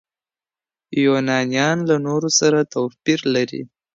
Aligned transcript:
يونانيان 1.05 1.77
له 1.89 1.95
نورو 2.05 2.29
سره 2.39 2.59
توپير 2.73 3.19
لري. 3.35 3.61